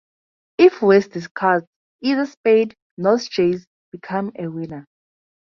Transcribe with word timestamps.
If 0.57 0.81
West 0.81 1.11
discards 1.11 1.67
either 2.01 2.25
spade, 2.25 2.75
North's 2.97 3.27
J 3.29 3.59
becomes 3.91 4.31
a 4.39 4.47
winner. 4.47 4.87